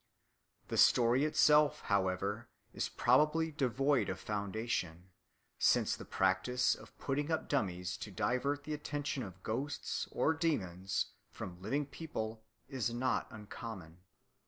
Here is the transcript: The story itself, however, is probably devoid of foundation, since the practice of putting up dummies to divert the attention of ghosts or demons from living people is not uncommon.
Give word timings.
The 0.69 0.77
story 0.79 1.25
itself, 1.25 1.81
however, 1.81 2.49
is 2.73 2.89
probably 2.89 3.51
devoid 3.51 4.09
of 4.09 4.19
foundation, 4.19 5.11
since 5.59 5.95
the 5.95 6.05
practice 6.05 6.73
of 6.73 6.97
putting 6.97 7.29
up 7.29 7.47
dummies 7.47 7.95
to 7.97 8.09
divert 8.09 8.63
the 8.63 8.73
attention 8.73 9.21
of 9.21 9.43
ghosts 9.43 10.07
or 10.11 10.33
demons 10.33 11.11
from 11.29 11.61
living 11.61 11.85
people 11.85 12.43
is 12.67 12.91
not 12.91 13.27
uncommon. 13.29 13.99